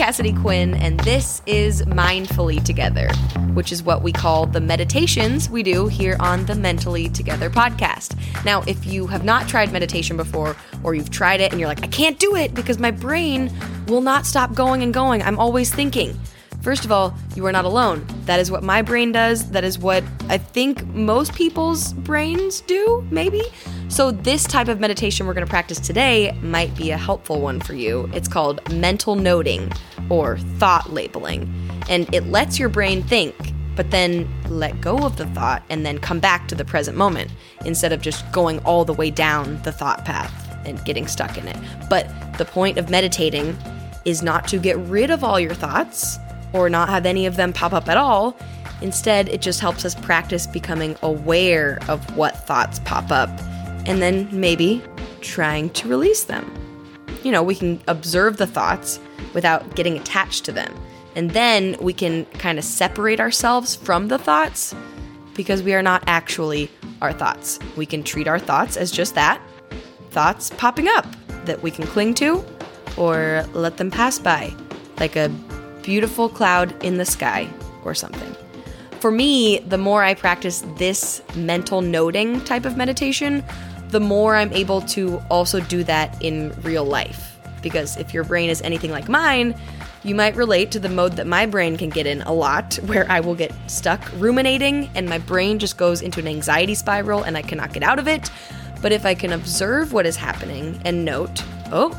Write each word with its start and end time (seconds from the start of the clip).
Cassidy 0.00 0.32
Quinn, 0.32 0.76
and 0.76 0.98
this 1.00 1.42
is 1.44 1.82
Mindfully 1.82 2.64
Together, 2.64 3.12
which 3.52 3.70
is 3.70 3.82
what 3.82 4.00
we 4.00 4.12
call 4.12 4.46
the 4.46 4.58
meditations 4.58 5.50
we 5.50 5.62
do 5.62 5.88
here 5.88 6.16
on 6.20 6.46
the 6.46 6.54
Mentally 6.54 7.10
Together 7.10 7.50
podcast. 7.50 8.16
Now, 8.42 8.62
if 8.62 8.86
you 8.86 9.06
have 9.08 9.24
not 9.24 9.46
tried 9.46 9.72
meditation 9.72 10.16
before, 10.16 10.56
or 10.84 10.94
you've 10.94 11.10
tried 11.10 11.42
it 11.42 11.52
and 11.52 11.60
you're 11.60 11.68
like, 11.68 11.84
I 11.84 11.86
can't 11.86 12.18
do 12.18 12.34
it 12.34 12.54
because 12.54 12.78
my 12.78 12.90
brain 12.90 13.52
will 13.88 14.00
not 14.00 14.24
stop 14.24 14.54
going 14.54 14.82
and 14.82 14.94
going, 14.94 15.20
I'm 15.22 15.38
always 15.38 15.70
thinking. 15.70 16.18
First 16.62 16.86
of 16.86 16.92
all, 16.92 17.14
you 17.36 17.44
are 17.44 17.52
not 17.52 17.66
alone. 17.66 18.06
That 18.24 18.40
is 18.40 18.50
what 18.50 18.62
my 18.62 18.80
brain 18.80 19.12
does. 19.12 19.50
That 19.50 19.64
is 19.64 19.78
what 19.78 20.02
I 20.30 20.38
think 20.38 20.82
most 20.86 21.34
people's 21.34 21.92
brains 21.92 22.62
do, 22.62 23.06
maybe. 23.10 23.42
So, 23.90 24.12
this 24.12 24.44
type 24.44 24.68
of 24.68 24.78
meditation 24.78 25.26
we're 25.26 25.34
going 25.34 25.44
to 25.44 25.50
practice 25.50 25.80
today 25.80 26.30
might 26.42 26.76
be 26.76 26.92
a 26.92 26.96
helpful 26.96 27.40
one 27.40 27.58
for 27.58 27.74
you. 27.74 28.08
It's 28.14 28.28
called 28.28 28.72
mental 28.72 29.16
noting 29.16 29.72
or 30.08 30.38
thought 30.38 30.92
labeling. 30.92 31.52
And 31.88 32.12
it 32.14 32.28
lets 32.28 32.56
your 32.56 32.68
brain 32.68 33.02
think, 33.02 33.34
but 33.74 33.90
then 33.90 34.32
let 34.48 34.80
go 34.80 34.98
of 34.98 35.16
the 35.16 35.26
thought 35.26 35.64
and 35.70 35.84
then 35.84 35.98
come 35.98 36.20
back 36.20 36.46
to 36.48 36.54
the 36.54 36.64
present 36.64 36.96
moment 36.96 37.32
instead 37.64 37.92
of 37.92 38.00
just 38.00 38.30
going 38.30 38.60
all 38.60 38.84
the 38.84 38.92
way 38.92 39.10
down 39.10 39.60
the 39.64 39.72
thought 39.72 40.04
path 40.04 40.56
and 40.64 40.82
getting 40.84 41.08
stuck 41.08 41.36
in 41.36 41.48
it. 41.48 41.56
But 41.90 42.08
the 42.38 42.44
point 42.44 42.78
of 42.78 42.90
meditating 42.90 43.58
is 44.04 44.22
not 44.22 44.46
to 44.48 44.58
get 44.58 44.78
rid 44.78 45.10
of 45.10 45.24
all 45.24 45.40
your 45.40 45.54
thoughts 45.54 46.16
or 46.52 46.70
not 46.70 46.90
have 46.90 47.06
any 47.06 47.26
of 47.26 47.34
them 47.34 47.52
pop 47.52 47.72
up 47.72 47.88
at 47.88 47.96
all. 47.96 48.36
Instead, 48.82 49.28
it 49.28 49.42
just 49.42 49.58
helps 49.58 49.84
us 49.84 49.96
practice 49.96 50.46
becoming 50.46 50.96
aware 51.02 51.80
of 51.88 52.16
what 52.16 52.46
thoughts 52.46 52.78
pop 52.84 53.10
up 53.10 53.28
and 53.86 54.00
then 54.00 54.28
maybe 54.32 54.82
trying 55.20 55.70
to 55.70 55.88
release 55.88 56.24
them. 56.24 56.52
You 57.22 57.32
know, 57.32 57.42
we 57.42 57.54
can 57.54 57.80
observe 57.88 58.36
the 58.36 58.46
thoughts 58.46 59.00
without 59.34 59.76
getting 59.76 59.96
attached 59.96 60.44
to 60.46 60.52
them. 60.52 60.74
And 61.16 61.30
then 61.30 61.76
we 61.80 61.92
can 61.92 62.24
kind 62.26 62.58
of 62.58 62.64
separate 62.64 63.20
ourselves 63.20 63.74
from 63.74 64.08
the 64.08 64.18
thoughts 64.18 64.74
because 65.34 65.62
we 65.62 65.74
are 65.74 65.82
not 65.82 66.02
actually 66.06 66.70
our 67.02 67.12
thoughts. 67.12 67.58
We 67.76 67.86
can 67.86 68.02
treat 68.02 68.28
our 68.28 68.38
thoughts 68.38 68.76
as 68.76 68.90
just 68.90 69.14
that 69.14 69.40
thoughts 70.10 70.50
popping 70.56 70.88
up 70.88 71.06
that 71.44 71.62
we 71.62 71.70
can 71.70 71.86
cling 71.86 72.14
to 72.14 72.44
or 72.96 73.44
let 73.54 73.76
them 73.76 73.90
pass 73.90 74.18
by 74.18 74.52
like 74.98 75.16
a 75.16 75.28
beautiful 75.82 76.28
cloud 76.28 76.74
in 76.84 76.98
the 76.98 77.04
sky 77.04 77.48
or 77.84 77.94
something. 77.94 78.36
For 79.00 79.10
me, 79.10 79.60
the 79.60 79.78
more 79.78 80.04
I 80.04 80.14
practice 80.14 80.62
this 80.76 81.22
mental 81.34 81.80
noting 81.80 82.40
type 82.44 82.66
of 82.66 82.76
meditation, 82.76 83.42
the 83.90 84.00
more 84.00 84.36
I'm 84.36 84.52
able 84.52 84.80
to 84.82 85.22
also 85.30 85.60
do 85.60 85.84
that 85.84 86.22
in 86.22 86.52
real 86.62 86.84
life. 86.84 87.38
Because 87.62 87.96
if 87.96 88.14
your 88.14 88.24
brain 88.24 88.48
is 88.48 88.62
anything 88.62 88.90
like 88.90 89.08
mine, 89.08 89.54
you 90.02 90.14
might 90.14 90.34
relate 90.34 90.70
to 90.70 90.80
the 90.80 90.88
mode 90.88 91.12
that 91.16 91.26
my 91.26 91.44
brain 91.44 91.76
can 91.76 91.90
get 91.90 92.06
in 92.06 92.22
a 92.22 92.32
lot, 92.32 92.74
where 92.86 93.10
I 93.10 93.20
will 93.20 93.34
get 93.34 93.52
stuck 93.66 94.10
ruminating 94.16 94.90
and 94.94 95.08
my 95.08 95.18
brain 95.18 95.58
just 95.58 95.76
goes 95.76 96.02
into 96.02 96.20
an 96.20 96.28
anxiety 96.28 96.74
spiral 96.74 97.22
and 97.22 97.36
I 97.36 97.42
cannot 97.42 97.72
get 97.72 97.82
out 97.82 97.98
of 97.98 98.08
it. 98.08 98.30
But 98.80 98.92
if 98.92 99.04
I 99.04 99.14
can 99.14 99.32
observe 99.32 99.92
what 99.92 100.06
is 100.06 100.16
happening 100.16 100.80
and 100.84 101.04
note, 101.04 101.42
oh, 101.70 101.94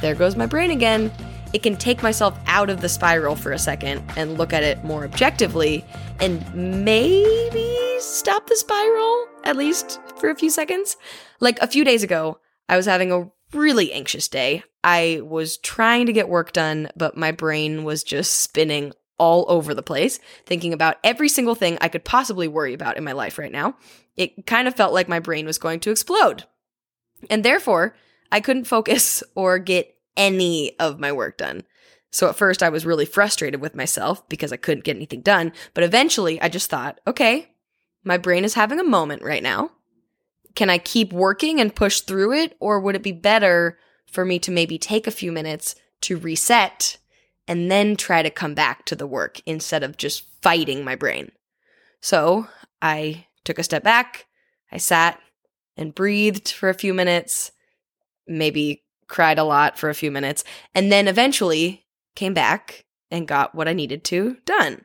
there 0.00 0.14
goes 0.14 0.36
my 0.36 0.46
brain 0.46 0.70
again, 0.70 1.12
it 1.52 1.62
can 1.62 1.76
take 1.76 2.02
myself 2.02 2.38
out 2.46 2.70
of 2.70 2.80
the 2.80 2.88
spiral 2.88 3.36
for 3.36 3.52
a 3.52 3.58
second 3.58 4.02
and 4.16 4.38
look 4.38 4.52
at 4.52 4.62
it 4.62 4.82
more 4.82 5.04
objectively 5.04 5.84
and 6.20 6.42
maybe 6.54 7.96
stop 8.00 8.48
the 8.48 8.56
spiral, 8.56 9.28
at 9.44 9.56
least 9.56 10.00
a 10.30 10.36
few 10.36 10.50
seconds. 10.50 10.96
Like 11.40 11.58
a 11.60 11.66
few 11.66 11.84
days 11.84 12.02
ago, 12.02 12.38
I 12.68 12.76
was 12.76 12.86
having 12.86 13.12
a 13.12 13.30
really 13.52 13.92
anxious 13.92 14.28
day. 14.28 14.64
I 14.82 15.20
was 15.22 15.56
trying 15.58 16.06
to 16.06 16.12
get 16.12 16.28
work 16.28 16.52
done, 16.52 16.90
but 16.96 17.16
my 17.16 17.32
brain 17.32 17.84
was 17.84 18.04
just 18.04 18.40
spinning 18.40 18.92
all 19.18 19.44
over 19.48 19.74
the 19.74 19.82
place, 19.82 20.18
thinking 20.44 20.72
about 20.72 20.98
every 21.04 21.28
single 21.28 21.54
thing 21.54 21.78
I 21.80 21.88
could 21.88 22.04
possibly 22.04 22.48
worry 22.48 22.74
about 22.74 22.96
in 22.96 23.04
my 23.04 23.12
life 23.12 23.38
right 23.38 23.52
now. 23.52 23.76
It 24.16 24.46
kind 24.46 24.66
of 24.66 24.74
felt 24.74 24.92
like 24.92 25.08
my 25.08 25.20
brain 25.20 25.46
was 25.46 25.58
going 25.58 25.80
to 25.80 25.90
explode. 25.90 26.44
And 27.30 27.44
therefore, 27.44 27.96
I 28.32 28.40
couldn't 28.40 28.64
focus 28.64 29.22
or 29.34 29.58
get 29.58 29.94
any 30.16 30.78
of 30.78 31.00
my 31.00 31.12
work 31.12 31.38
done. 31.38 31.62
So 32.10 32.28
at 32.28 32.36
first 32.36 32.62
I 32.62 32.68
was 32.68 32.86
really 32.86 33.06
frustrated 33.06 33.60
with 33.60 33.74
myself 33.74 34.28
because 34.28 34.52
I 34.52 34.56
couldn't 34.56 34.84
get 34.84 34.96
anything 34.96 35.20
done, 35.20 35.52
but 35.74 35.82
eventually 35.82 36.40
I 36.40 36.48
just 36.48 36.70
thought, 36.70 37.00
okay, 37.08 37.50
my 38.04 38.18
brain 38.18 38.44
is 38.44 38.54
having 38.54 38.78
a 38.78 38.84
moment 38.84 39.22
right 39.22 39.42
now. 39.42 39.72
Can 40.54 40.70
I 40.70 40.78
keep 40.78 41.12
working 41.12 41.60
and 41.60 41.74
push 41.74 42.00
through 42.00 42.32
it 42.32 42.56
or 42.60 42.80
would 42.80 42.94
it 42.94 43.02
be 43.02 43.12
better 43.12 43.78
for 44.06 44.24
me 44.24 44.38
to 44.40 44.50
maybe 44.50 44.78
take 44.78 45.06
a 45.06 45.12
few 45.12 45.32
minutes 45.32 45.74
to 46.02 46.16
reset 46.16 46.98
and 47.48 47.70
then 47.70 47.96
try 47.96 48.22
to 48.22 48.30
come 48.30 48.54
back 48.54 48.84
to 48.86 48.96
the 48.96 49.06
work 49.06 49.40
instead 49.46 49.82
of 49.82 49.96
just 49.96 50.24
fighting 50.42 50.84
my 50.84 50.94
brain? 50.94 51.32
So, 52.00 52.48
I 52.80 53.26
took 53.44 53.58
a 53.58 53.62
step 53.64 53.82
back, 53.82 54.26
I 54.70 54.76
sat 54.76 55.18
and 55.76 55.94
breathed 55.94 56.50
for 56.50 56.68
a 56.68 56.74
few 56.74 56.94
minutes, 56.94 57.50
maybe 58.26 58.84
cried 59.08 59.38
a 59.38 59.44
lot 59.44 59.78
for 59.78 59.90
a 59.90 59.94
few 59.94 60.10
minutes, 60.10 60.44
and 60.74 60.92
then 60.92 61.08
eventually 61.08 61.86
came 62.14 62.34
back 62.34 62.84
and 63.10 63.28
got 63.28 63.54
what 63.54 63.68
I 63.68 63.72
needed 63.72 64.04
to 64.04 64.36
done. 64.44 64.84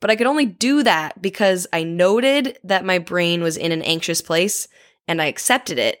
But 0.00 0.10
I 0.10 0.16
could 0.16 0.26
only 0.26 0.46
do 0.46 0.82
that 0.82 1.22
because 1.22 1.66
I 1.72 1.82
noted 1.82 2.58
that 2.64 2.84
my 2.84 2.98
brain 2.98 3.42
was 3.42 3.56
in 3.56 3.72
an 3.72 3.82
anxious 3.82 4.20
place 4.20 4.68
and 5.08 5.20
I 5.20 5.26
accepted 5.26 5.78
it 5.78 6.00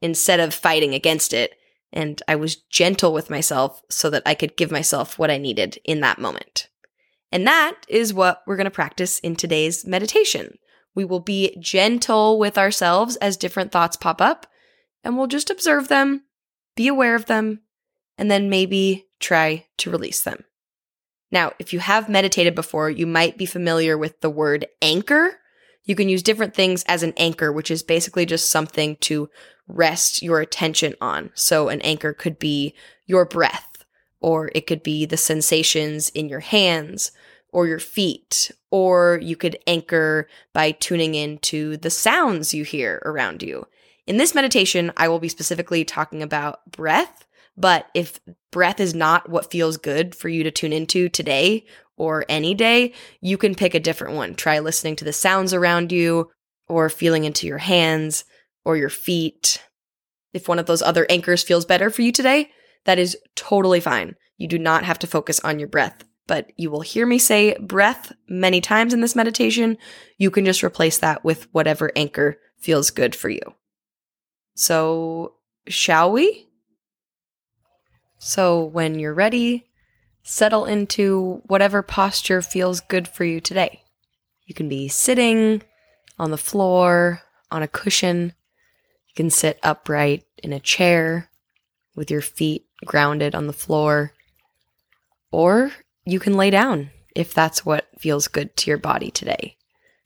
instead 0.00 0.40
of 0.40 0.54
fighting 0.54 0.94
against 0.94 1.32
it. 1.32 1.54
And 1.92 2.20
I 2.26 2.36
was 2.36 2.56
gentle 2.56 3.12
with 3.12 3.30
myself 3.30 3.82
so 3.88 4.10
that 4.10 4.24
I 4.26 4.34
could 4.34 4.56
give 4.56 4.70
myself 4.70 5.18
what 5.18 5.30
I 5.30 5.38
needed 5.38 5.78
in 5.84 6.00
that 6.00 6.18
moment. 6.18 6.68
And 7.30 7.46
that 7.46 7.76
is 7.88 8.12
what 8.12 8.42
we're 8.46 8.56
going 8.56 8.64
to 8.64 8.70
practice 8.70 9.18
in 9.20 9.36
today's 9.36 9.86
meditation. 9.86 10.58
We 10.94 11.04
will 11.04 11.20
be 11.20 11.56
gentle 11.60 12.38
with 12.38 12.58
ourselves 12.58 13.16
as 13.16 13.36
different 13.36 13.72
thoughts 13.72 13.96
pop 13.96 14.20
up, 14.20 14.46
and 15.02 15.16
we'll 15.16 15.26
just 15.26 15.50
observe 15.50 15.88
them 15.88 16.22
be 16.76 16.88
aware 16.88 17.14
of 17.14 17.26
them, 17.26 17.60
and 18.18 18.30
then 18.30 18.50
maybe 18.50 19.06
try 19.20 19.66
to 19.78 19.90
release 19.90 20.22
them. 20.22 20.44
Now, 21.30 21.52
if 21.58 21.72
you 21.72 21.78
have 21.80 22.08
meditated 22.08 22.54
before, 22.54 22.90
you 22.90 23.06
might 23.06 23.38
be 23.38 23.46
familiar 23.46 23.98
with 23.98 24.20
the 24.20 24.30
word 24.30 24.66
anchor. 24.82 25.38
You 25.84 25.94
can 25.94 26.08
use 26.08 26.22
different 26.22 26.54
things 26.54 26.82
as 26.88 27.02
an 27.02 27.12
anchor, 27.16 27.52
which 27.52 27.70
is 27.70 27.82
basically 27.82 28.26
just 28.26 28.50
something 28.50 28.96
to 29.02 29.28
rest 29.68 30.22
your 30.22 30.40
attention 30.40 30.94
on. 31.00 31.30
So, 31.34 31.68
an 31.68 31.80
anchor 31.82 32.12
could 32.12 32.38
be 32.38 32.74
your 33.06 33.24
breath, 33.24 33.84
or 34.20 34.50
it 34.54 34.66
could 34.66 34.82
be 34.82 35.04
the 35.04 35.16
sensations 35.16 36.08
in 36.10 36.28
your 36.28 36.40
hands 36.40 37.12
or 37.50 37.68
your 37.68 37.78
feet, 37.78 38.50
or 38.70 39.20
you 39.22 39.36
could 39.36 39.58
anchor 39.66 40.26
by 40.52 40.72
tuning 40.72 41.14
into 41.14 41.76
the 41.76 41.90
sounds 41.90 42.52
you 42.52 42.64
hear 42.64 43.00
around 43.04 43.42
you. 43.42 43.66
In 44.06 44.16
this 44.16 44.34
meditation, 44.34 44.92
I 44.96 45.08
will 45.08 45.20
be 45.20 45.28
specifically 45.28 45.84
talking 45.84 46.22
about 46.22 46.68
breath, 46.70 47.26
but 47.56 47.86
if 47.94 48.18
breath 48.50 48.80
is 48.80 48.94
not 48.94 49.30
what 49.30 49.52
feels 49.52 49.76
good 49.76 50.14
for 50.14 50.28
you 50.28 50.42
to 50.42 50.50
tune 50.50 50.72
into 50.72 51.08
today 51.08 51.64
or 51.96 52.24
any 52.28 52.54
day, 52.54 52.92
you 53.20 53.36
can 53.36 53.54
pick 53.54 53.74
a 53.74 53.80
different 53.80 54.14
one. 54.14 54.34
Try 54.34 54.58
listening 54.58 54.96
to 54.96 55.04
the 55.04 55.12
sounds 55.12 55.54
around 55.54 55.92
you 55.92 56.30
or 56.68 56.88
feeling 56.88 57.24
into 57.24 57.46
your 57.46 57.58
hands 57.58 58.24
or 58.64 58.76
your 58.76 58.88
feet. 58.88 59.62
If 60.32 60.48
one 60.48 60.58
of 60.58 60.66
those 60.66 60.82
other 60.82 61.06
anchors 61.08 61.42
feels 61.42 61.64
better 61.64 61.90
for 61.90 62.02
you 62.02 62.12
today, 62.12 62.50
that 62.84 62.98
is 62.98 63.16
totally 63.36 63.80
fine. 63.80 64.16
You 64.36 64.48
do 64.48 64.58
not 64.58 64.84
have 64.84 64.98
to 65.00 65.06
focus 65.06 65.40
on 65.40 65.58
your 65.58 65.68
breath, 65.68 66.04
but 66.26 66.50
you 66.56 66.70
will 66.70 66.80
hear 66.80 67.06
me 67.06 67.18
say 67.18 67.56
breath 67.58 68.12
many 68.28 68.60
times 68.60 68.92
in 68.92 69.00
this 69.00 69.14
meditation. 69.14 69.78
You 70.18 70.30
can 70.30 70.44
just 70.44 70.64
replace 70.64 70.98
that 70.98 71.24
with 71.24 71.46
whatever 71.52 71.92
anchor 71.94 72.38
feels 72.58 72.90
good 72.90 73.14
for 73.14 73.28
you. 73.28 73.42
So, 74.54 75.34
shall 75.68 76.12
we? 76.12 76.48
So, 78.18 78.64
when 78.64 78.98
you're 78.98 79.14
ready, 79.14 79.66
settle 80.24 80.64
into 80.64 81.42
whatever 81.46 81.82
posture 81.82 82.42
feels 82.42 82.80
good 82.80 83.06
for 83.06 83.24
you 83.24 83.40
today. 83.40 83.82
You 84.46 84.54
can 84.54 84.68
be 84.68 84.88
sitting 84.88 85.62
on 86.18 86.30
the 86.30 86.38
floor, 86.38 87.22
on 87.50 87.62
a 87.62 87.68
cushion. 87.68 88.32
You 89.06 89.14
can 89.14 89.30
sit 89.30 89.60
upright 89.62 90.24
in 90.42 90.52
a 90.52 90.60
chair 90.60 91.30
with 91.94 92.10
your 92.10 92.22
feet 92.22 92.66
grounded 92.84 93.34
on 93.34 93.46
the 93.46 93.52
floor. 93.52 94.12
Or 95.30 95.72
you 96.04 96.18
can 96.18 96.36
lay 96.36 96.50
down 96.50 96.90
if 97.14 97.32
that's 97.32 97.64
what 97.64 97.86
feels 97.98 98.26
good 98.26 98.56
to 98.56 98.70
your 98.70 98.78
body 98.78 99.10
today. 99.10 99.56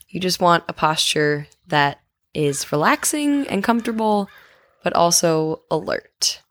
You 0.09 0.21
just 0.21 0.41
want 0.41 0.65
a 0.69 0.73
posture 0.73 1.47
that 1.69 2.01
is 2.35 2.73
relaxing 2.73 3.47
and 3.47 3.63
comfortable, 3.63 4.29
but 4.83 4.95
also 4.95 5.63
alert. 5.71 6.43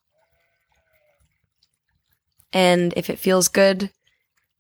And 2.54 2.94
if 2.96 3.10
it 3.10 3.20
feels 3.20 3.48
good, 3.48 3.92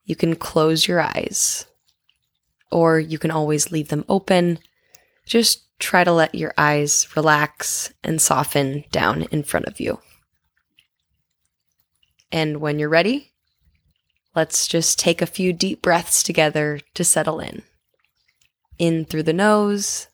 you 0.03 0.15
can 0.15 0.35
close 0.35 0.87
your 0.87 1.01
eyes, 1.01 1.65
or 2.71 2.99
you 2.99 3.17
can 3.17 3.31
always 3.31 3.71
leave 3.71 3.89
them 3.89 4.05
open. 4.07 4.59
Just 5.25 5.63
try 5.79 6.03
to 6.03 6.11
let 6.11 6.35
your 6.35 6.53
eyes 6.57 7.07
relax 7.15 7.93
and 8.03 8.21
soften 8.21 8.85
down 8.91 9.23
in 9.23 9.43
front 9.43 9.65
of 9.65 9.79
you. 9.79 9.99
And 12.31 12.57
when 12.57 12.79
you're 12.79 12.89
ready, 12.89 13.33
let's 14.35 14.67
just 14.67 14.99
take 14.99 15.21
a 15.21 15.25
few 15.25 15.53
deep 15.53 15.81
breaths 15.81 16.23
together 16.23 16.79
to 16.93 17.03
settle 17.03 17.39
in. 17.39 17.63
In 18.77 19.05
through 19.05 19.23
the 19.23 19.33
nose, 19.33 20.07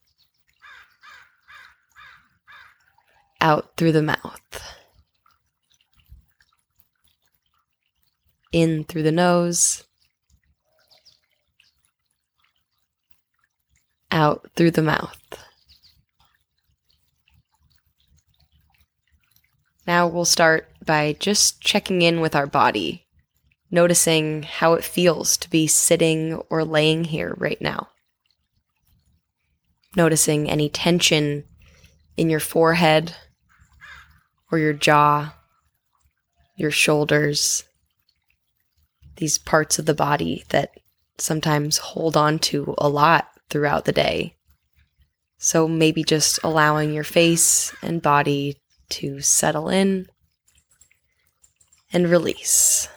out 3.42 3.76
through 3.76 3.92
the 3.92 4.02
mouth. 4.02 4.78
In 8.54 8.84
through 8.84 9.02
the 9.02 9.12
nose, 9.12 9.84
out 14.12 14.48
through 14.56 14.70
the 14.70 14.84
mouth. 14.84 15.18
Now 19.88 20.08
we'll 20.08 20.24
start 20.24 20.70
by 20.86 21.18
just 21.20 21.62
checking 21.62 22.04
in 22.04 22.22
with 22.22 22.36
our 22.36 22.46
body, 22.46 23.08
noticing 23.72 24.44
how 24.44 24.74
it 24.74 24.84
feels 24.84 25.36
to 25.38 25.50
be 25.50 25.66
sitting 25.66 26.36
or 26.52 26.64
laying 26.64 27.06
here 27.06 27.34
right 27.38 27.60
now. 27.60 27.90
Noticing 29.96 30.48
any 30.48 30.70
tension 30.70 31.46
in 32.16 32.30
your 32.30 32.40
forehead 32.40 33.16
or 34.52 34.60
your 34.60 34.74
jaw, 34.74 35.34
your 36.56 36.72
shoulders, 36.72 37.64
these 39.18 39.38
parts 39.38 39.80
of 39.80 39.86
the 39.86 39.94
body 39.94 40.44
that 40.50 40.72
sometimes 41.18 41.78
hold 41.78 42.18
on 42.18 42.40
to 42.40 42.74
a 42.78 42.90
lot 42.90 43.28
throughout 43.50 43.86
the 43.86 43.92
day. 43.92 44.36
So 45.38 45.68
maybe 45.68 46.04
just 46.04 46.40
allowing 46.44 46.94
your 46.94 47.04
face 47.04 47.74
and 47.82 48.02
body 48.02 48.58
to 48.90 49.22
settle 49.22 49.70
in 49.70 50.08
and 51.92 52.10
release. 52.10 52.88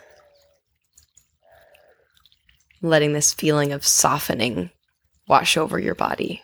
Letting 2.80 3.12
this 3.12 3.34
feeling 3.34 3.72
of 3.72 3.86
softening 3.86 4.70
wash 5.28 5.56
over 5.56 5.78
your 5.78 5.94
body. 5.94 6.42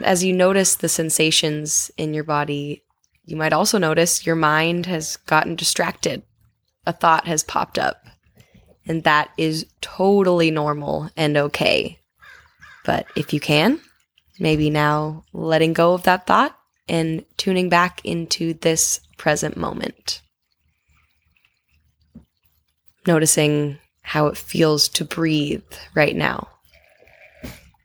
As 0.00 0.24
you 0.24 0.32
notice 0.32 0.76
the 0.76 0.88
sensations 0.88 1.90
in 1.96 2.14
your 2.14 2.24
body, 2.24 2.84
you 3.24 3.36
might 3.36 3.52
also 3.52 3.78
notice 3.78 4.24
your 4.24 4.36
mind 4.36 4.86
has 4.86 5.16
gotten 5.18 5.56
distracted. 5.56 6.22
A 6.88 6.92
thought 6.92 7.26
has 7.26 7.44
popped 7.44 7.78
up. 7.78 8.06
And 8.86 9.04
that 9.04 9.28
is 9.36 9.66
totally 9.82 10.50
normal 10.50 11.10
and 11.18 11.36
okay. 11.36 11.98
But 12.86 13.06
if 13.14 13.34
you 13.34 13.40
can, 13.40 13.78
maybe 14.40 14.70
now 14.70 15.24
letting 15.34 15.74
go 15.74 15.92
of 15.92 16.04
that 16.04 16.26
thought 16.26 16.58
and 16.88 17.26
tuning 17.36 17.68
back 17.68 18.00
into 18.04 18.54
this 18.54 19.00
present 19.18 19.58
moment. 19.58 20.22
Noticing 23.06 23.78
how 24.00 24.28
it 24.28 24.38
feels 24.38 24.88
to 24.88 25.04
breathe 25.04 25.70
right 25.94 26.16
now. 26.16 26.48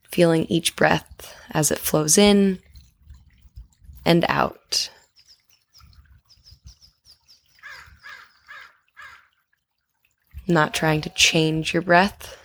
Feeling 0.10 0.46
each 0.46 0.78
breath 0.78 1.36
as 1.52 1.72
it 1.72 1.80
flows 1.80 2.18
in 2.18 2.60
and 4.06 4.24
out. 4.30 4.90
Not 10.48 10.74
trying 10.74 11.02
to 11.02 11.10
change 11.10 11.74
your 11.74 11.82
breath, 11.82 12.38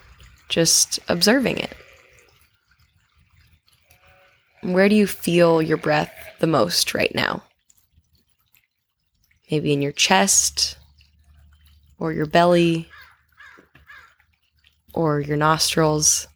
just 0.49 1.01
observing 1.09 1.59
it. 1.59 1.77
Where 4.63 4.89
do 4.89 4.95
you 4.95 5.07
feel 5.07 5.63
your 5.63 5.77
breath 5.77 6.13
the 6.41 6.47
most 6.47 6.95
right 6.95 7.13
now? 7.15 7.43
Maybe 9.51 9.73
in 9.73 9.83
your 9.83 9.93
chest, 9.93 10.77
or 11.99 12.13
your 12.13 12.27
belly, 12.27 12.89
or 14.93 15.21
your 15.21 15.37
nostrils. 15.37 16.29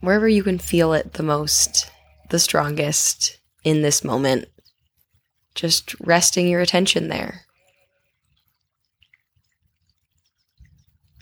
Wherever 0.00 0.28
you 0.28 0.42
can 0.42 0.58
feel 0.58 0.92
it 0.92 1.14
the 1.14 1.22
most, 1.22 1.90
the 2.30 2.38
strongest 2.38 3.38
in 3.64 3.82
this 3.82 4.04
moment, 4.04 4.46
just 5.54 5.98
resting 6.00 6.46
your 6.46 6.60
attention 6.60 7.08
there. 7.08 7.45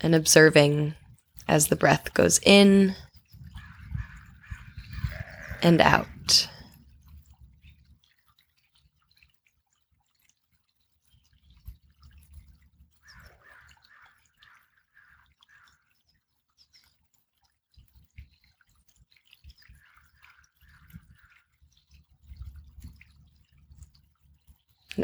And 0.04 0.14
observing 0.14 0.94
as 1.48 1.68
the 1.68 1.76
breath 1.76 2.12
goes 2.12 2.38
in 2.44 2.94
and 5.62 5.80
out. 5.80 6.06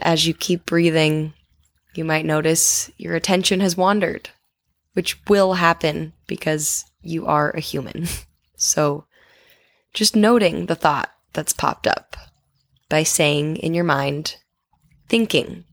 As 0.02 0.26
you 0.26 0.34
keep 0.34 0.66
breathing, 0.66 1.32
you 1.94 2.04
might 2.04 2.26
notice 2.26 2.90
your 2.98 3.16
attention 3.16 3.60
has 3.60 3.78
wandered 3.78 4.28
which 4.92 5.20
will 5.28 5.54
happen 5.54 6.12
because 6.26 6.84
you 7.02 7.26
are 7.26 7.50
a 7.50 7.60
human. 7.60 8.06
So 8.62 9.06
just 9.94 10.14
noting 10.14 10.66
the 10.66 10.74
thought 10.74 11.10
that's 11.32 11.54
popped 11.54 11.86
up 11.86 12.14
by 12.90 13.04
saying 13.04 13.56
in 13.56 13.72
your 13.72 13.84
mind, 13.84 14.36
thinking. 15.08 15.64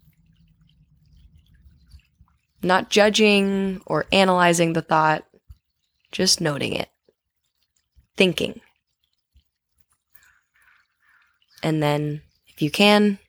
Not 2.64 2.90
judging 2.90 3.81
or 3.86 4.06
analyzing 4.14 4.72
the 4.72 4.81
thought, 4.81 5.25
just 6.14 6.40
noting 6.40 6.74
it. 6.74 6.88
Thinking. 8.16 8.62
And 11.62 11.83
then, 11.83 12.21
if 12.47 12.62
you 12.62 12.71
can, 12.71 13.19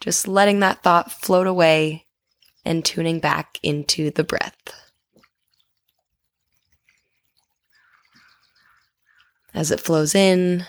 just 0.00 0.26
letting 0.26 0.60
that 0.60 0.82
thought 0.82 1.12
float 1.12 1.46
away 1.46 2.06
and 2.64 2.84
tuning 2.84 3.20
back 3.20 3.58
into 3.62 4.10
the 4.10 4.24
breath. 4.24 4.83
As 9.54 9.70
it 9.70 9.80
flows 9.80 10.14
in 10.14 10.66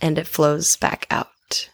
and 0.00 0.18
it 0.18 0.26
flows 0.26 0.76
back 0.76 1.06
out. 1.10 1.70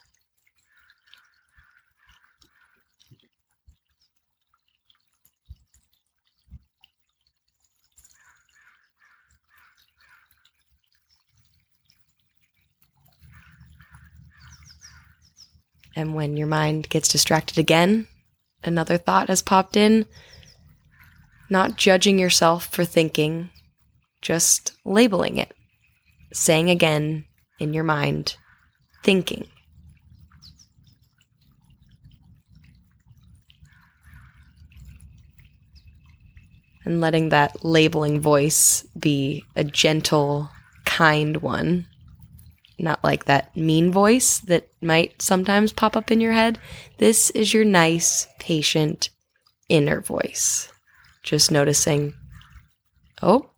And 15.96 16.14
when 16.14 16.36
your 16.36 16.48
mind 16.48 16.88
gets 16.88 17.08
distracted 17.08 17.56
again, 17.56 18.08
another 18.64 18.98
thought 18.98 19.28
has 19.28 19.42
popped 19.42 19.76
in, 19.76 20.06
not 21.48 21.76
judging 21.76 22.18
yourself 22.18 22.66
for 22.66 22.84
thinking 22.84 23.50
just 24.24 24.72
labeling 24.86 25.36
it, 25.36 25.52
saying 26.32 26.70
again 26.70 27.26
in 27.60 27.74
your 27.74 27.84
mind, 27.84 28.36
thinking. 29.04 29.46
And 36.86 37.00
letting 37.00 37.28
that 37.28 37.64
labeling 37.64 38.20
voice 38.20 38.84
be 38.98 39.44
a 39.56 39.64
gentle, 39.64 40.50
kind 40.84 41.36
one, 41.38 41.86
not 42.78 43.04
like 43.04 43.26
that 43.26 43.54
mean 43.56 43.92
voice 43.92 44.38
that 44.40 44.68
might 44.80 45.20
sometimes 45.20 45.72
pop 45.72 45.96
up 45.96 46.10
in 46.10 46.20
your 46.20 46.32
head. 46.32 46.58
This 46.98 47.30
is 47.30 47.54
your 47.54 47.64
nice, 47.64 48.26
patient, 48.38 49.10
inner 49.68 50.00
voice. 50.00 50.70
Just 51.22 51.50
noticing, 51.50 52.14
oh, 53.22 53.50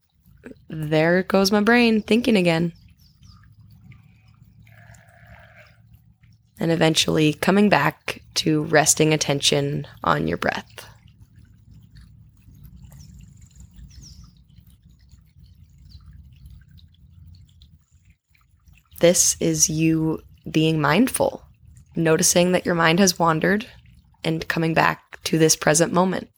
there 0.69 1.23
goes 1.23 1.53
my 1.53 1.61
brain 1.61 2.03
thinking 2.03 2.37
again. 2.37 2.73
And 6.59 6.71
eventually 6.71 7.35
coming 7.35 7.69
back 7.69 8.23
to 8.37 8.63
resting 8.65 9.13
attention 9.13 9.87
on 10.03 10.27
your 10.27 10.39
breath. 10.39 10.87
This 19.01 19.37
is 19.41 19.69
you 19.69 20.23
being 20.51 20.81
mindful, 20.81 21.45
noticing 21.95 22.53
that 22.53 22.65
your 22.65 22.75
mind 22.75 22.99
has 22.99 23.19
wandered 23.19 23.67
and 24.25 24.49
coming 24.49 24.73
back 24.73 25.23
to 25.25 25.39
this 25.39 25.55
present 25.55 25.93
moment. 25.93 26.31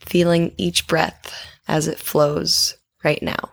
Feeling 0.00 0.52
each 0.58 0.86
breath 0.86 1.51
as 1.72 1.88
it 1.88 1.98
flows 1.98 2.76
right 3.02 3.22
now. 3.22 3.50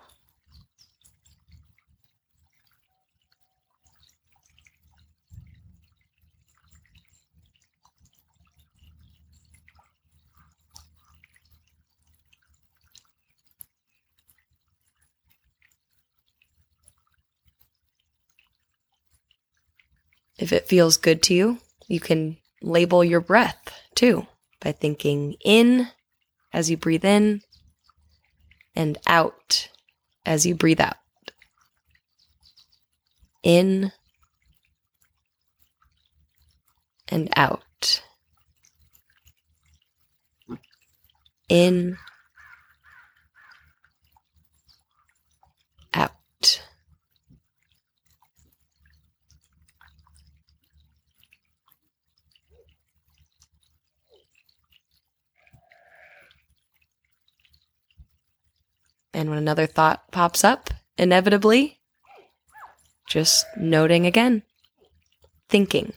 If 20.37 20.51
it 20.51 20.67
feels 20.67 20.97
good 20.97 21.23
to 21.23 21.33
you, 21.33 21.59
you 21.87 22.01
can 22.01 22.35
label 22.61 23.01
your 23.01 23.21
breath 23.21 23.55
too 23.95 24.27
by 24.59 24.73
thinking 24.73 25.35
in 25.45 25.87
as 26.51 26.69
you 26.69 26.75
breathe 26.75 27.05
in 27.05 27.43
and 28.79 28.97
out 29.07 29.67
as 30.25 30.45
you 30.45 30.55
breathe 30.55 30.79
out. 30.79 30.95
In 33.43 33.91
and 37.09 37.29
out. 37.35 38.01
In, 41.49 41.97
out. 45.93 46.61
And 59.19 59.29
when 59.29 59.37
another 59.37 59.67
thought 59.67 60.09
pops 60.13 60.45
up, 60.45 60.69
inevitably, 60.97 61.81
just 63.05 63.45
noting 63.57 64.05
again, 64.05 64.43
thinking. 65.49 65.91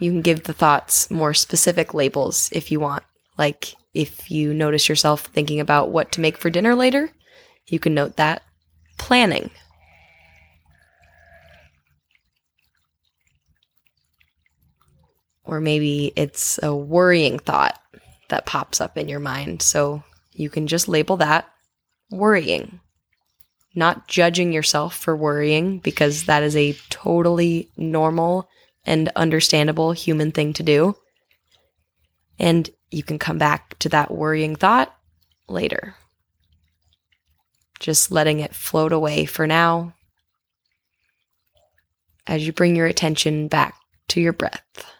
You 0.00 0.12
can 0.12 0.22
give 0.22 0.44
the 0.44 0.54
thoughts 0.54 1.10
more 1.10 1.34
specific 1.34 1.92
labels 1.92 2.48
if 2.52 2.72
you 2.72 2.80
want. 2.80 3.02
Like 3.36 3.74
if 3.92 4.30
you 4.30 4.54
notice 4.54 4.88
yourself 4.88 5.26
thinking 5.26 5.60
about 5.60 5.90
what 5.90 6.10
to 6.12 6.22
make 6.22 6.38
for 6.38 6.48
dinner 6.48 6.74
later, 6.74 7.10
you 7.66 7.78
can 7.78 7.92
note 7.92 8.16
that 8.16 8.42
planning. 8.96 9.50
Or 15.44 15.60
maybe 15.60 16.14
it's 16.16 16.58
a 16.62 16.74
worrying 16.74 17.38
thought 17.38 17.78
that 18.32 18.46
pops 18.46 18.80
up 18.80 18.96
in 18.96 19.10
your 19.10 19.20
mind. 19.20 19.60
So 19.60 20.02
you 20.32 20.48
can 20.48 20.66
just 20.66 20.88
label 20.88 21.18
that 21.18 21.46
worrying. 22.10 22.80
Not 23.74 24.08
judging 24.08 24.54
yourself 24.54 24.96
for 24.96 25.14
worrying 25.14 25.78
because 25.78 26.24
that 26.24 26.42
is 26.42 26.56
a 26.56 26.72
totally 26.88 27.68
normal 27.76 28.48
and 28.86 29.10
understandable 29.14 29.92
human 29.92 30.32
thing 30.32 30.54
to 30.54 30.62
do. 30.62 30.96
And 32.38 32.70
you 32.90 33.02
can 33.02 33.18
come 33.18 33.36
back 33.36 33.78
to 33.80 33.90
that 33.90 34.10
worrying 34.10 34.56
thought 34.56 34.94
later. 35.46 35.94
Just 37.80 38.10
letting 38.10 38.40
it 38.40 38.54
float 38.54 38.92
away 38.92 39.26
for 39.26 39.46
now 39.46 39.92
as 42.26 42.46
you 42.46 42.52
bring 42.54 42.76
your 42.76 42.86
attention 42.86 43.48
back 43.48 43.74
to 44.08 44.22
your 44.22 44.32
breath. 44.32 44.91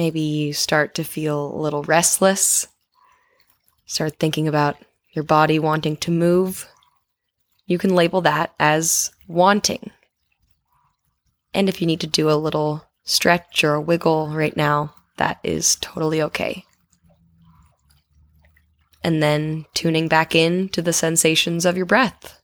Maybe 0.00 0.20
you 0.20 0.54
start 0.54 0.94
to 0.94 1.04
feel 1.04 1.54
a 1.54 1.60
little 1.60 1.82
restless. 1.82 2.66
Start 3.84 4.16
thinking 4.18 4.48
about 4.48 4.78
your 5.12 5.24
body 5.24 5.58
wanting 5.58 5.98
to 5.98 6.10
move. 6.10 6.66
You 7.66 7.76
can 7.76 7.94
label 7.94 8.22
that 8.22 8.54
as 8.58 9.10
wanting. 9.28 9.90
And 11.52 11.68
if 11.68 11.82
you 11.82 11.86
need 11.86 12.00
to 12.00 12.06
do 12.06 12.30
a 12.30 12.40
little 12.40 12.82
stretch 13.04 13.62
or 13.62 13.74
a 13.74 13.80
wiggle 13.82 14.30
right 14.30 14.56
now, 14.56 14.94
that 15.18 15.38
is 15.44 15.76
totally 15.82 16.22
okay. 16.22 16.64
And 19.04 19.22
then 19.22 19.66
tuning 19.74 20.08
back 20.08 20.34
in 20.34 20.70
to 20.70 20.80
the 20.80 20.94
sensations 20.94 21.66
of 21.66 21.76
your 21.76 21.84
breath. 21.84 22.40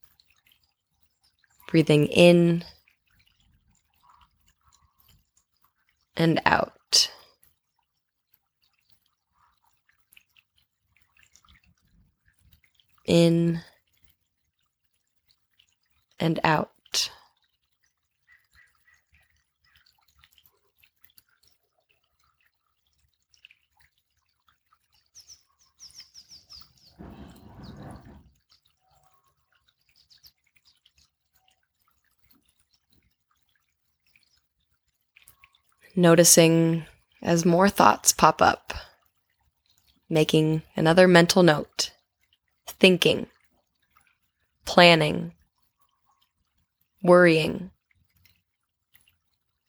Breathing 1.68 2.04
in 2.08 2.64
and 6.18 6.38
out. 6.44 6.72
In 13.06 13.60
and 16.18 16.40
out. 16.44 16.70
Noticing 35.98 36.84
as 37.22 37.46
more 37.46 37.70
thoughts 37.70 38.12
pop 38.12 38.42
up, 38.42 38.74
making 40.10 40.60
another 40.76 41.08
mental 41.08 41.42
note 41.42 41.90
thinking, 42.66 43.26
planning, 44.64 45.32
worrying, 47.02 47.70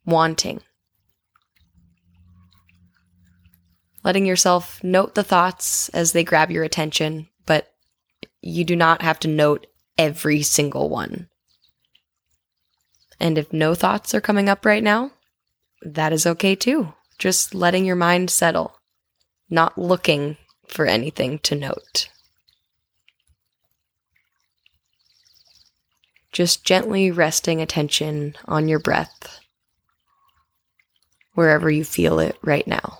wanting. 0.06 0.62
Letting 4.04 4.26
yourself 4.26 4.84
note 4.84 5.16
the 5.16 5.24
thoughts 5.24 5.90
as 5.90 6.14
they 6.14 6.24
grab 6.24 6.50
your 6.50 6.64
attention, 6.64 7.28
but 7.46 7.68
you 8.42 8.64
do 8.64 8.76
not 8.76 9.02
have 9.02 9.20
to 9.20 9.28
note 9.28 9.68
every 9.98 10.42
single 10.42 10.90
one. 10.90 11.28
And 13.20 13.38
if 13.38 13.52
no 13.52 13.76
thoughts 13.76 14.14
are 14.14 14.22
coming 14.22 14.48
up 14.48 14.66
right 14.66 14.84
now, 14.84 15.12
that 15.82 16.14
is 16.14 16.26
okay 16.26 16.56
too. 16.56 16.94
Just 17.18 17.56
letting 17.56 17.84
your 17.84 17.96
mind 17.96 18.30
settle, 18.30 18.80
not 19.50 19.78
looking 19.78 20.38
for 20.68 20.86
anything 20.86 21.40
to 21.40 21.56
note. 21.56 22.10
Just 26.38 26.64
gently 26.64 27.10
resting 27.10 27.64
attention 27.64 28.36
on 28.46 28.68
your 28.68 28.78
breath 28.78 29.40
wherever 31.34 31.68
you 31.68 31.84
feel 31.84 32.20
it 32.20 32.38
right 32.44 32.68
now. 32.68 33.00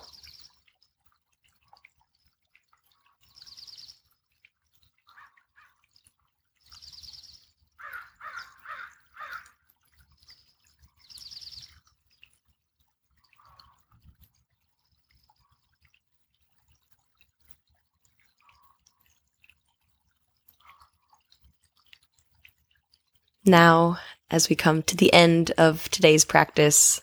Now, 23.48 23.98
as 24.30 24.50
we 24.50 24.56
come 24.56 24.82
to 24.82 24.96
the 24.96 25.10
end 25.10 25.52
of 25.56 25.88
today's 25.88 26.26
practice, 26.26 27.00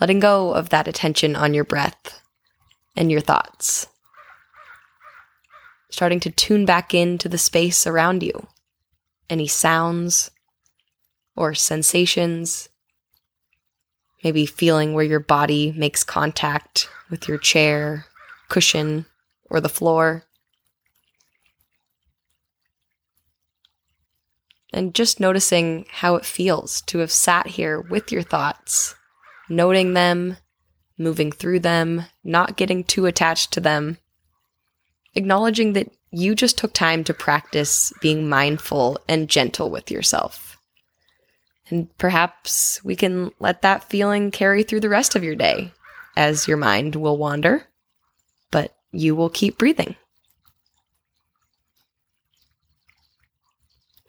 letting 0.00 0.20
go 0.20 0.54
of 0.54 0.68
that 0.68 0.86
attention 0.86 1.34
on 1.34 1.54
your 1.54 1.64
breath 1.64 2.22
and 2.96 3.10
your 3.10 3.20
thoughts. 3.20 3.88
Starting 5.90 6.20
to 6.20 6.30
tune 6.30 6.64
back 6.64 6.94
into 6.94 7.28
the 7.28 7.36
space 7.36 7.84
around 7.84 8.22
you. 8.22 8.46
Any 9.28 9.48
sounds 9.48 10.30
or 11.34 11.52
sensations. 11.52 12.68
Maybe 14.22 14.46
feeling 14.46 14.94
where 14.94 15.04
your 15.04 15.18
body 15.18 15.72
makes 15.72 16.04
contact 16.04 16.88
with 17.10 17.26
your 17.26 17.38
chair, 17.38 18.06
cushion, 18.48 19.04
or 19.50 19.60
the 19.60 19.68
floor. 19.68 20.22
And 24.72 24.94
just 24.94 25.20
noticing 25.20 25.86
how 25.90 26.16
it 26.16 26.24
feels 26.24 26.80
to 26.82 26.98
have 26.98 27.10
sat 27.10 27.46
here 27.46 27.80
with 27.80 28.12
your 28.12 28.22
thoughts, 28.22 28.94
noting 29.48 29.94
them, 29.94 30.36
moving 30.96 31.32
through 31.32 31.60
them, 31.60 32.04
not 32.22 32.56
getting 32.56 32.84
too 32.84 33.06
attached 33.06 33.52
to 33.52 33.60
them, 33.60 33.98
acknowledging 35.14 35.72
that 35.72 35.90
you 36.10 36.34
just 36.34 36.58
took 36.58 36.72
time 36.72 37.04
to 37.04 37.14
practice 37.14 37.92
being 38.00 38.28
mindful 38.28 38.98
and 39.08 39.28
gentle 39.28 39.70
with 39.70 39.90
yourself. 39.90 40.58
And 41.68 41.96
perhaps 41.98 42.82
we 42.84 42.96
can 42.96 43.30
let 43.38 43.62
that 43.62 43.84
feeling 43.84 44.30
carry 44.30 44.62
through 44.62 44.80
the 44.80 44.88
rest 44.88 45.14
of 45.14 45.22
your 45.22 45.36
day 45.36 45.72
as 46.16 46.48
your 46.48 46.56
mind 46.56 46.96
will 46.96 47.16
wander, 47.16 47.66
but 48.50 48.74
you 48.90 49.14
will 49.14 49.30
keep 49.30 49.56
breathing. 49.56 49.94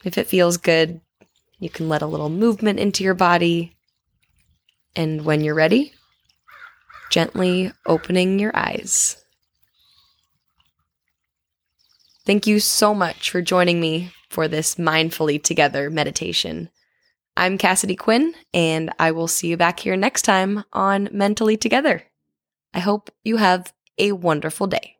If 0.04 0.18
it 0.18 0.28
feels 0.28 0.58
good, 0.58 1.02
you 1.60 1.70
can 1.70 1.90
let 1.90 2.02
a 2.02 2.08
little 2.08 2.30
movement 2.30 2.80
into 2.80 3.04
your 3.04 3.14
body. 3.14 3.76
And 4.96 5.24
when 5.24 5.42
you're 5.42 5.56
ready, 5.56 5.94
gently 7.10 7.72
opening 7.86 8.40
your 8.40 8.56
eyes. 8.56 9.24
Thank 12.26 12.48
you 12.48 12.60
so 12.60 12.94
much 12.94 13.30
for 13.30 13.42
joining 13.42 13.80
me 13.80 14.12
for 14.30 14.48
this 14.48 14.76
Mindfully 14.76 15.42
Together 15.42 15.90
meditation. 15.90 16.70
I'm 17.36 17.58
Cassidy 17.58 17.96
Quinn, 17.96 18.34
and 18.54 18.92
I 19.00 19.12
will 19.12 19.28
see 19.28 19.48
you 19.48 19.58
back 19.58 19.80
here 19.80 19.96
next 19.96 20.24
time 20.24 20.64
on 20.74 21.10
Mentally 21.12 21.58
Together. 21.58 22.04
I 22.74 22.80
hope 22.80 23.10
you 23.24 23.38
have 23.38 23.74
a 23.98 24.14
wonderful 24.14 24.68
day. 24.68 24.98